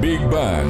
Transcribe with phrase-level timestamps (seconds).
[0.00, 0.66] Big Bang.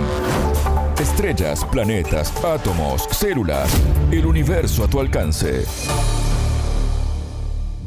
[0.99, 3.71] Estrellas, planetas, átomos, células,
[4.10, 5.64] el universo a tu alcance.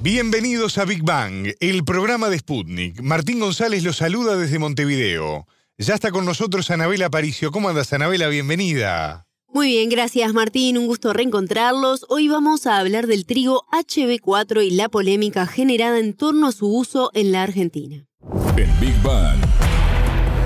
[0.01, 3.01] Bienvenidos a Big Bang, el programa de Sputnik.
[3.01, 5.45] Martín González los saluda desde Montevideo.
[5.77, 7.52] Ya está con nosotros Anabela Paricio.
[7.52, 8.30] ¿Cómo andas, Anabela?
[8.30, 9.28] Bienvenida.
[9.52, 12.05] Muy bien, gracias Martín, un gusto reencontrarlos.
[12.07, 16.73] Hoy vamos a hablar del trigo HB4 y la polémica generada en torno a su
[16.73, 18.07] uso en la Argentina.
[18.55, 19.44] En Big Bang.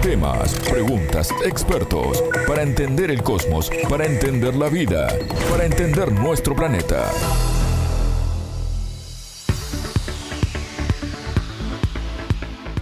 [0.01, 5.07] Temas, preguntas, expertos, para entender el cosmos, para entender la vida,
[5.49, 7.11] para entender nuestro planeta.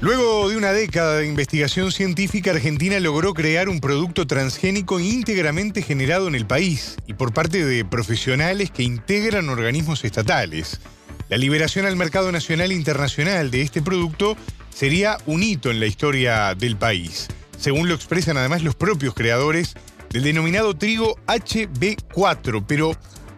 [0.02, 6.28] Luego de una década de investigación científica, Argentina logró crear un producto transgénico íntegramente generado
[6.28, 10.80] en el país y por parte de profesionales que integran organismos estatales.
[11.28, 14.38] La liberación al mercado nacional e internacional de este producto
[14.76, 19.74] sería un hito en la historia del país, según lo expresan además los propios creadores
[20.10, 22.66] del denominado trigo HB4.
[22.67, 22.92] Pero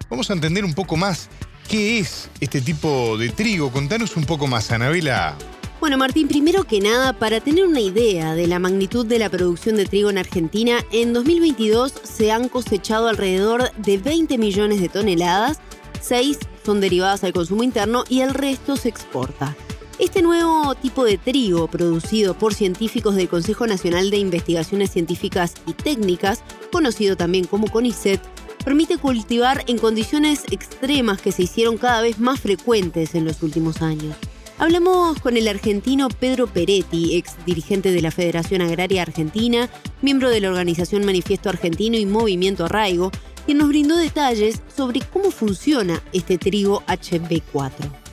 [0.09, 1.29] vamos a entender un poco más
[1.69, 3.71] qué es este tipo de trigo.
[3.71, 5.35] Contanos un poco más, Anabela.
[5.79, 9.75] Bueno, Martín, primero que nada, para tener una idea de la magnitud de la producción
[9.75, 15.59] de trigo en Argentina, en 2022 se han cosechado alrededor de 20 millones de toneladas,
[16.01, 19.55] 6 son derivadas al consumo interno y el resto se exporta.
[19.99, 25.73] Este nuevo tipo de trigo, producido por científicos del Consejo Nacional de Investigaciones Científicas y
[25.73, 28.21] Técnicas, conocido también como CONICET,
[28.63, 33.81] permite cultivar en condiciones extremas que se hicieron cada vez más frecuentes en los últimos
[33.81, 34.15] años.
[34.59, 39.67] Hablamos con el argentino Pedro Peretti, ex dirigente de la Federación Agraria Argentina,
[40.03, 43.11] miembro de la organización Manifiesto Argentino y Movimiento Arraigo,
[43.47, 48.06] quien nos brindó detalles sobre cómo funciona este trigo HB4.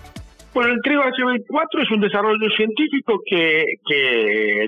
[0.54, 3.64] Bueno, el trigo HB4 es un desarrollo científico que,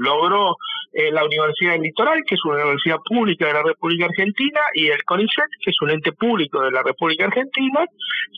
[0.00, 0.56] logró
[0.92, 4.88] eh, la Universidad del Litoral, que es una universidad pública de la República Argentina, y
[4.88, 7.84] el CONICET, que es un ente público de la República Argentina,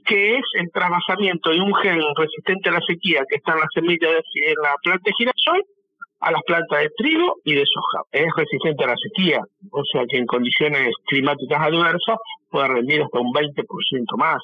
[0.05, 3.69] que es el trasvasamiento de un gen resistente a la sequía que está en la
[3.73, 4.23] semilla de,
[4.63, 5.65] la planta de girasol
[6.21, 8.05] a las plantas de trigo y de soja.
[8.13, 12.19] Es resistente a la sequía, o sea que en condiciones climáticas adversas
[12.51, 14.39] puede rendir hasta un 20% más.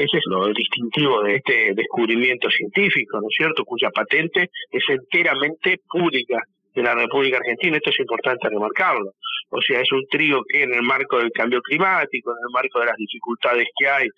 [0.00, 5.78] Ese es lo distintivo de este descubrimiento científico, ¿no es cierto?, cuya patente es enteramente
[5.86, 6.42] pública
[6.74, 9.10] de la República Argentina, esto es importante remarcarlo.
[9.50, 12.80] O sea, es un trigo que en el marco del cambio climático, en el marco
[12.80, 14.08] de las dificultades que hay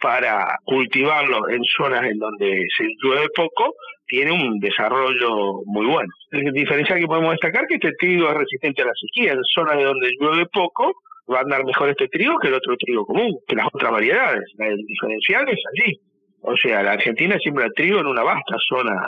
[0.00, 3.74] para cultivarlo en zonas en donde se llueve poco,
[4.08, 6.08] tiene un desarrollo muy bueno.
[6.32, 9.34] La diferencia que podemos destacar es que este trigo es resistente a la sequía.
[9.34, 10.94] En zonas de donde llueve poco,
[11.32, 14.44] va a andar mejor este trigo que el otro trigo común, que las otras variedades.
[14.58, 16.00] El diferencial es allí.
[16.40, 19.02] O sea, la Argentina siembra trigo en una vasta zona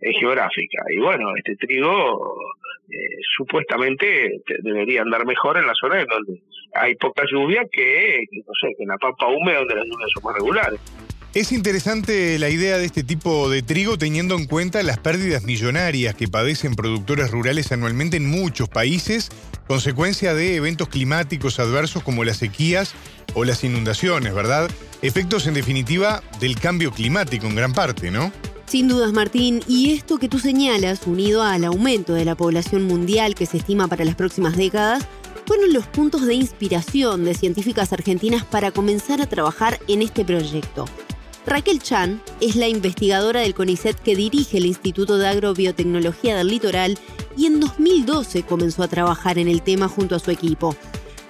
[0.00, 0.82] geográfica.
[0.90, 2.34] Y bueno, este trigo
[2.88, 6.42] eh, supuestamente debería andar mejor en la zona en donde
[6.74, 10.24] hay poca lluvia que, no sé, que en la pampa húmeda donde las lluvias son
[10.24, 10.80] más regulares.
[11.32, 16.16] Es interesante la idea de este tipo de trigo teniendo en cuenta las pérdidas millonarias
[16.16, 19.28] que padecen productores rurales anualmente en muchos países,
[19.68, 22.94] consecuencia de eventos climáticos adversos como las sequías
[23.34, 24.68] o las inundaciones, ¿verdad?
[25.02, 28.32] Efectos en definitiva del cambio climático en gran parte, ¿no?
[28.66, 33.36] Sin dudas, Martín, y esto que tú señalas, unido al aumento de la población mundial
[33.36, 35.06] que se estima para las próximas décadas,
[35.46, 40.86] fueron los puntos de inspiración de científicas argentinas para comenzar a trabajar en este proyecto.
[41.46, 46.98] Raquel Chan es la investigadora del CONICET que dirige el Instituto de Agrobiotecnología del Litoral
[47.36, 50.76] y en 2012 comenzó a trabajar en el tema junto a su equipo.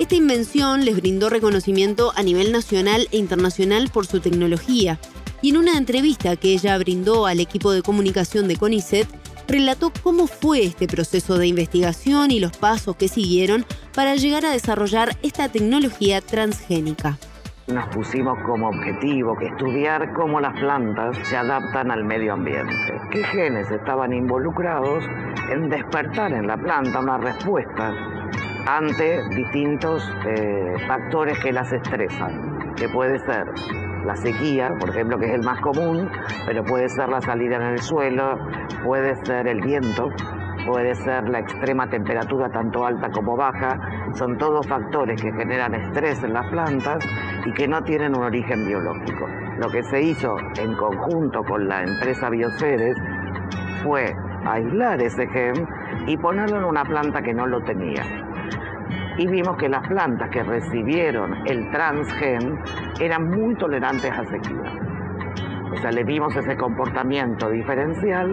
[0.00, 4.98] Esta invención les brindó reconocimiento a nivel nacional e internacional por su tecnología
[5.42, 9.06] y en una entrevista que ella brindó al equipo de comunicación de CONICET,
[9.46, 14.52] relató cómo fue este proceso de investigación y los pasos que siguieron para llegar a
[14.52, 17.18] desarrollar esta tecnología transgénica.
[17.72, 23.00] Nos pusimos como objetivo que estudiar cómo las plantas se adaptan al medio ambiente.
[23.12, 25.04] ¿Qué genes estaban involucrados
[25.52, 27.94] en despertar en la planta una respuesta
[28.66, 32.74] ante distintos eh, factores que las estresan?
[32.74, 33.46] Que puede ser
[34.04, 36.10] la sequía, por ejemplo, que es el más común,
[36.46, 38.36] pero puede ser la salida en el suelo,
[38.84, 40.10] puede ser el viento,
[40.66, 43.78] puede ser la extrema temperatura tanto alta como baja,
[44.14, 47.04] son todos factores que generan estrés en las plantas
[47.44, 49.28] y que no tienen un origen biológico.
[49.58, 52.96] Lo que se hizo en conjunto con la empresa Bioceres
[53.82, 54.14] fue
[54.46, 55.66] aislar ese gen
[56.06, 58.02] y ponerlo en una planta que no lo tenía
[59.20, 62.58] y vimos que las plantas que recibieron el transgen
[62.98, 64.72] eran muy tolerantes a sequía.
[65.72, 68.30] O sea, le vimos ese comportamiento diferencial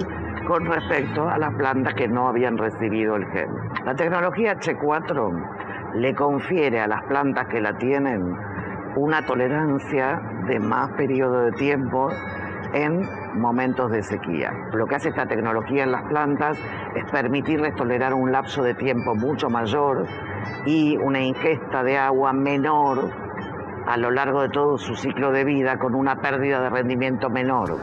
[0.47, 3.49] con respecto a las plantas que no habían recibido el gen.
[3.85, 8.37] La tecnología H4 le confiere a las plantas que la tienen
[8.97, 12.09] una tolerancia de más periodo de tiempo
[12.73, 14.51] en momentos de sequía.
[14.73, 16.57] Lo que hace esta tecnología en las plantas
[16.95, 20.05] es permitirles tolerar un lapso de tiempo mucho mayor
[20.65, 23.11] y una ingesta de agua menor
[23.85, 27.77] a lo largo de todo su ciclo de vida con una pérdida de rendimiento menor.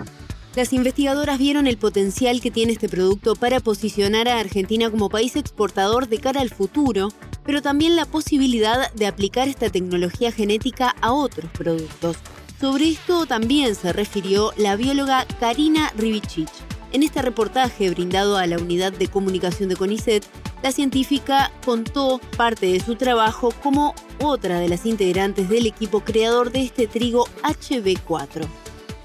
[0.57, 5.35] Las investigadoras vieron el potencial que tiene este producto para posicionar a Argentina como país
[5.35, 7.09] exportador de cara al futuro,
[7.45, 12.19] pero también la posibilidad de aplicar esta tecnología genética a otros productos.
[12.61, 16.53] Sobre esto también se refirió la bióloga Karina Rivicich.
[16.93, 20.25] En este reportaje brindado a la Unidad de Comunicación de CONICET,
[20.63, 26.53] la científica contó parte de su trabajo como otra de las integrantes del equipo creador
[26.53, 28.47] de este trigo HB4.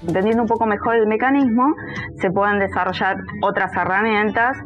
[0.06, 1.74] Entendiendo un poco mejor el mecanismo,
[2.16, 4.56] se pueden desarrollar otras herramientas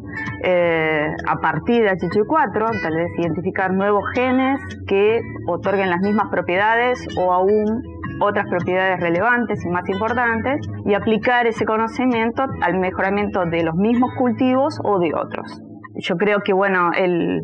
[0.45, 7.05] eh, a partir de HB4, tal vez identificar nuevos genes que otorguen las mismas propiedades
[7.17, 7.83] o aún
[8.21, 14.11] otras propiedades relevantes y más importantes y aplicar ese conocimiento al mejoramiento de los mismos
[14.17, 15.61] cultivos o de otros.
[15.97, 17.43] Yo creo que bueno, el,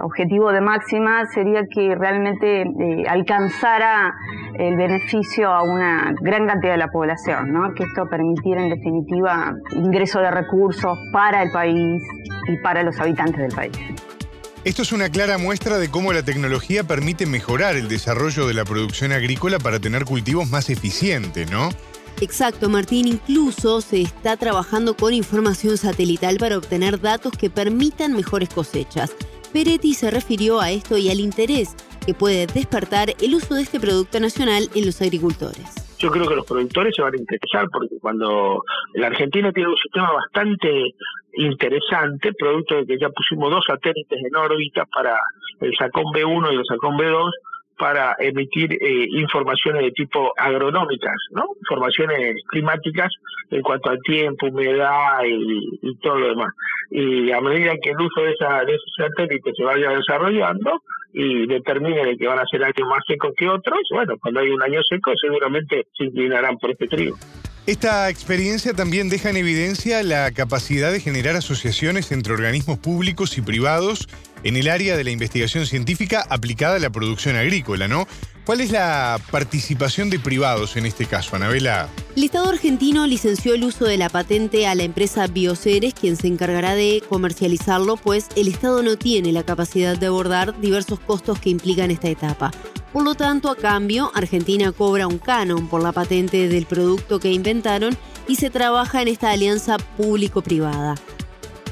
[0.00, 4.14] objetivo de máxima sería que realmente eh, alcanzara
[4.58, 7.74] el beneficio a una gran cantidad de la población, ¿no?
[7.74, 12.02] que esto permitiera en definitiva ingreso de recursos para el país
[12.48, 13.76] y para los habitantes del país.
[14.64, 18.64] Esto es una clara muestra de cómo la tecnología permite mejorar el desarrollo de la
[18.64, 21.68] producción agrícola para tener cultivos más eficientes, ¿no?
[22.20, 23.06] Exacto, Martín.
[23.06, 29.12] Incluso se está trabajando con información satelital para obtener datos que permitan mejores cosechas.
[29.52, 31.74] Peretti se refirió a esto y al interés
[32.04, 36.36] que puede despertar el uso de este producto nacional en los agricultores yo creo que
[36.36, 38.62] los productores se van a interesar porque cuando
[38.92, 40.94] la Argentina tiene un sistema bastante
[41.36, 45.18] interesante, producto de que ya pusimos dos satélites en órbita para
[45.60, 47.30] el SACOM B1 y el SACOM B2,
[47.78, 51.44] para emitir eh, informaciones de tipo agronómicas, ¿no?
[51.60, 53.10] Informaciones climáticas
[53.50, 56.52] en cuanto al tiempo, humedad y, todo lo demás.
[56.90, 60.82] Y a medida que el uso de, esa, de esos satélites se vaya desarrollando
[61.14, 64.50] y determine de que van a ser años más secos que otros, bueno, cuando hay
[64.50, 67.16] un año seco seguramente se inclinarán por este trigo.
[67.66, 73.42] Esta experiencia también deja en evidencia la capacidad de generar asociaciones entre organismos públicos y
[73.42, 74.08] privados
[74.42, 78.06] en el área de la investigación científica aplicada a la producción agrícola, ¿no?
[78.44, 81.88] ¿Cuál es la participación de privados en este caso, Anabela?
[82.14, 86.26] El Estado argentino licenció el uso de la patente a la empresa Bioceres, quien se
[86.26, 91.48] encargará de comercializarlo, pues el Estado no tiene la capacidad de abordar diversos costos que
[91.48, 92.50] implican esta etapa.
[92.92, 97.32] Por lo tanto, a cambio, Argentina cobra un canon por la patente del producto que
[97.32, 97.96] inventaron
[98.28, 100.96] y se trabaja en esta alianza público-privada.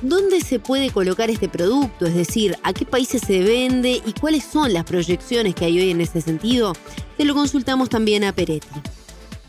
[0.03, 2.07] ¿Dónde se puede colocar este producto?
[2.07, 5.91] Es decir, ¿a qué países se vende y cuáles son las proyecciones que hay hoy
[5.91, 6.73] en ese sentido?
[7.17, 8.67] Se lo consultamos también a Peretti.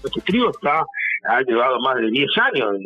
[0.04, 0.86] Está
[1.26, 2.78] ha llevado más de 10 años.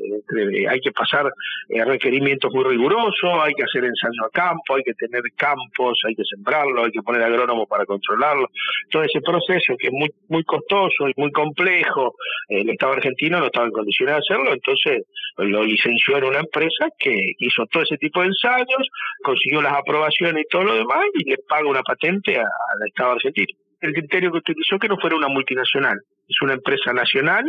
[0.70, 1.32] hay que pasar
[1.70, 6.16] eh, requerimientos muy rigurosos, hay que hacer ensayo a campo, hay que tener campos, hay
[6.16, 8.50] que sembrarlo, hay que poner agrónomo para controlarlo.
[8.90, 12.16] Todo ese proceso que es muy, muy costoso y muy complejo,
[12.50, 15.04] el Estado argentino no estaba en condiciones de hacerlo, entonces
[15.38, 18.88] lo licenció en una empresa que hizo todo ese tipo de ensayos,
[19.24, 23.58] consiguió las aprobaciones y todo lo demás y le paga una patente al Estado argentino.
[23.82, 27.46] El criterio que utilizó que no fuera una multinacional, es una empresa nacional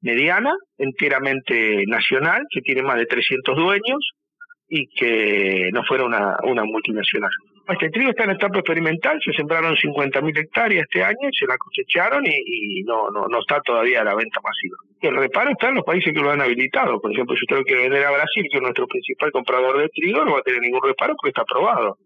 [0.00, 4.12] mediana, enteramente nacional, que tiene más de 300 dueños
[4.68, 7.30] y que no fuera una, una multinacional.
[7.68, 12.24] Este trigo está en etapa experimental, se sembraron 50.000 hectáreas este año, se la cosecharon
[12.24, 14.76] y, no, no, no está todavía a la venta masiva.
[15.00, 17.00] El reparo está en los países que lo han habilitado.
[17.00, 19.88] Por ejemplo, si usted lo quiere vender a Brasil, que es nuestro principal comprador de
[19.88, 21.98] trigo, no va a tener ningún reparo porque está aprobado.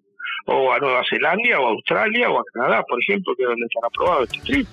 [0.46, 3.66] O a Nueva Zelanda, o a Australia, o a Canadá, por ejemplo, que es donde
[3.66, 4.68] están aprobados este trigo.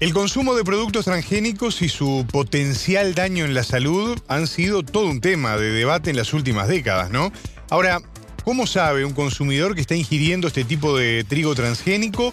[0.00, 5.06] El consumo de productos transgénicos y su potencial daño en la salud han sido todo
[5.06, 7.32] un tema de debate en las últimas décadas, ¿no?
[7.68, 7.98] Ahora,
[8.44, 12.32] ¿cómo sabe un consumidor que está ingiriendo este tipo de trigo transgénico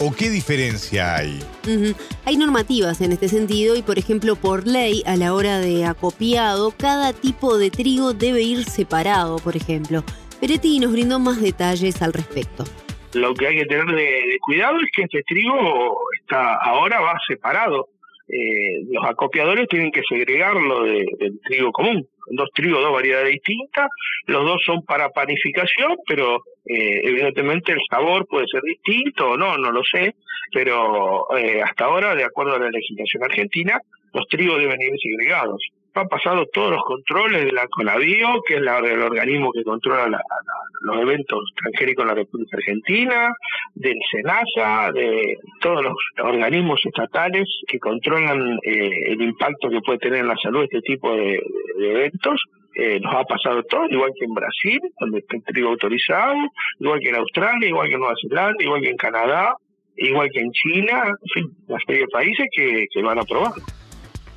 [0.00, 1.38] o qué diferencia hay?
[2.24, 6.72] Hay normativas en este sentido y, por ejemplo, por ley, a la hora de acopiado,
[6.76, 10.02] cada tipo de trigo debe ir separado, por ejemplo.
[10.40, 12.64] Peretti nos brindó más detalles al respecto.
[13.12, 17.88] Lo que hay que tener de, cuidado es que este trigo está ahora va separado.
[18.26, 22.06] Eh, los acopiadores tienen que segregarlo del trigo común.
[22.30, 23.88] Dos trigos, dos variedades distintas.
[24.26, 29.58] Los dos son para panificación, pero eh, evidentemente el sabor puede ser distinto o no,
[29.58, 30.14] no lo sé.
[30.52, 33.78] Pero eh, hasta ahora, de acuerdo a la legislación argentina,
[34.14, 35.60] los trigos deben ir segregados.
[36.00, 40.20] Ha pasado todos los controles de la CONAVIO, que es la, el organismo que controla
[40.82, 43.34] los eventos transgénicos en la República Argentina,
[43.74, 50.20] del SENASA, de todos los organismos estatales que controlan eh, el impacto que puede tener
[50.20, 51.40] en la salud este tipo de,
[51.78, 52.42] eventos.
[52.76, 56.34] Eh, nos ha pasado todo, igual que en Brasil, donde está el trigo autorizado,
[56.80, 59.56] igual que en Australia, igual que en Nueva Zelanda, igual que en Canadá,
[59.96, 63.52] igual que en China, en fin, una serie de países que, que a probar.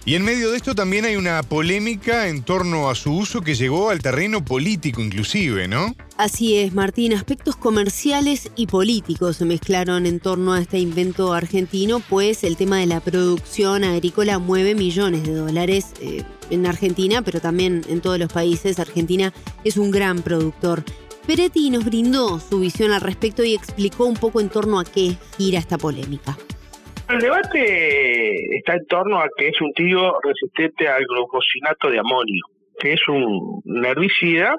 [0.07, 3.55] Y en medio de esto también hay una polémica en torno a su uso que
[3.55, 5.97] llegó al terreno político inclusive, ¿no?
[6.15, 7.13] Así es, Martín.
[7.13, 12.77] Aspectos comerciales y políticos se mezclaron en torno a este invento argentino, pues el tema
[12.77, 18.17] de la producción agrícola mueve millones de dólares eh, en Argentina, pero también en todos
[18.17, 18.79] los países.
[18.79, 19.33] Argentina
[19.65, 20.85] es un gran productor.
[21.25, 25.17] Peretti nos brindó su visión al respecto y explicó un poco en torno a qué
[25.37, 26.37] gira esta polémica.
[27.09, 32.43] El debate está en torno a que es un trigo resistente al glucosinato de amonio,
[32.79, 34.57] que es un herbicida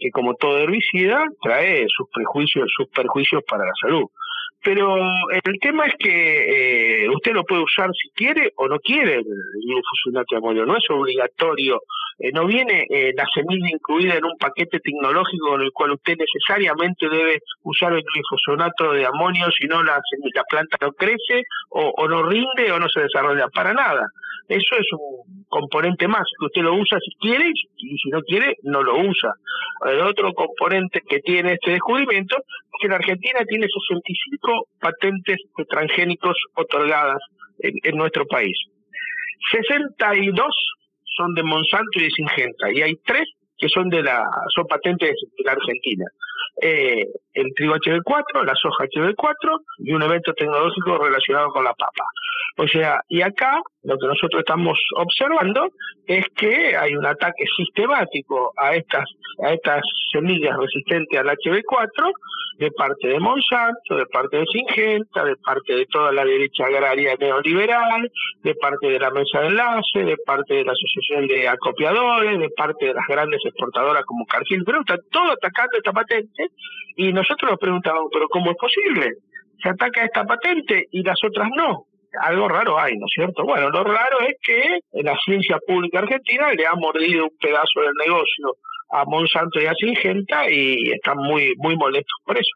[0.00, 4.04] que como todo herbicida trae sus prejuicios, sus perjuicios para la salud.
[4.62, 4.96] Pero
[5.30, 9.24] el tema es que eh, usted lo puede usar si quiere o no quiere el
[9.24, 11.80] de amonio, no es obligatorio,
[12.18, 16.16] eh, no viene eh, la semilla incluida en un paquete tecnológico en el cual usted
[16.18, 19.98] necesariamente debe usar el glifosato de amonio, si no la,
[20.34, 24.06] la planta no crece o, o no rinde o no se desarrolla para nada.
[24.50, 28.56] Eso es un componente más que usted lo usa si quiere y si no quiere
[28.64, 29.32] no lo usa.
[29.86, 34.49] El otro componente que tiene este descubrimiento es que la Argentina tiene 65
[34.80, 35.38] patentes
[35.68, 37.18] transgénicos otorgadas
[37.58, 38.56] en, nuestro país.
[39.50, 40.46] 62
[41.16, 43.28] son de Monsanto y de Singenta y hay tres
[43.58, 46.04] que son de la son patentes de la Argentina.
[46.62, 52.04] Eh, el trigo HB4, la soja HB4 y un evento tecnológico relacionado con la papa.
[52.58, 55.68] O sea, y acá lo que nosotros estamos observando
[56.06, 59.04] es que hay un ataque sistemático a estas,
[59.44, 59.80] a estas
[60.12, 62.12] semillas resistentes al HB4
[62.58, 67.16] de parte de Monsanto, de parte de Singenta, de parte de toda la derecha agraria
[67.18, 68.10] neoliberal,
[68.42, 72.50] de parte de la mesa de enlace, de parte de la asociación de acopiadores, de
[72.50, 76.29] parte de las grandes exportadoras como Cargill, pero está todo atacando esta patente
[76.96, 79.14] y nosotros nos preguntamos, pero ¿cómo es posible?
[79.62, 81.86] Se ataca esta patente y las otras no.
[82.20, 83.44] Algo raro hay, ¿no es cierto?
[83.44, 87.94] Bueno, lo raro es que la ciencia pública argentina le ha mordido un pedazo del
[88.04, 88.56] negocio
[88.90, 92.50] a Monsanto y a Singenta y están muy, muy molestos por eso.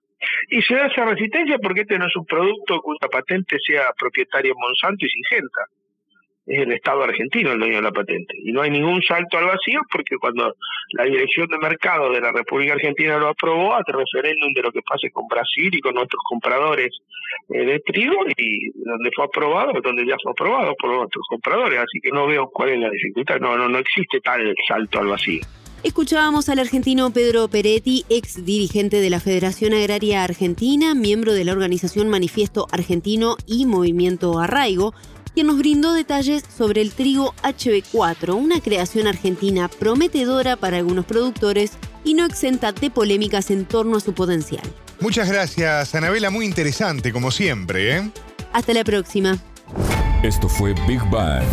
[0.51, 4.55] Y se da esa resistencia porque este no es un producto cuya patente sea propietario
[4.57, 5.67] Monsanto y Singenta
[6.47, 8.35] es el Estado argentino el dueño de la patente.
[8.43, 10.55] Y no hay ningún salto al vacío porque cuando
[10.93, 14.83] la Dirección de Mercado de la República Argentina lo aprobó, a referéndum de lo que
[14.83, 16.91] pase con Brasil y con nuestros compradores
[17.51, 21.81] eh, de trigo, y donde fue aprobado, donde ya fue aprobado por nuestros compradores.
[21.81, 23.41] Así que no veo cuál es la dificultad.
[23.41, 25.41] No, no, no existe tal salto al vacío.
[25.85, 31.53] Escuchábamos al argentino Pedro Peretti, ex dirigente de la Federación Agraria Argentina, miembro de la
[31.53, 34.95] organización Manifiesto Argentino y Movimiento Arraigo,
[35.35, 41.73] quien nos brindó detalles sobre el trigo HB4, una creación argentina prometedora para algunos productores
[42.05, 44.63] y no exenta de polémicas en torno a su potencial.
[45.01, 47.97] Muchas gracias, Anabela, muy interesante como siempre.
[47.97, 48.11] ¿eh?
[48.53, 49.39] Hasta la próxima.
[50.23, 51.45] Esto fue Big Bang.